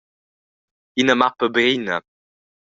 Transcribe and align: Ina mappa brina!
Ina 1.01 1.13
mappa 1.19 1.47
brina! 1.53 1.95